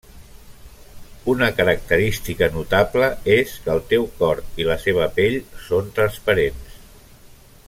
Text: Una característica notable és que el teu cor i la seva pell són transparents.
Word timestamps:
Una 1.33 1.49
característica 1.57 2.49
notable 2.55 3.11
és 3.35 3.55
que 3.67 3.73
el 3.77 3.85
teu 3.95 4.09
cor 4.23 4.43
i 4.63 4.69
la 4.73 4.81
seva 4.89 5.11
pell 5.21 5.41
són 5.69 5.97
transparents. 6.01 6.79